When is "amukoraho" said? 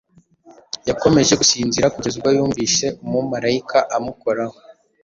3.97-4.57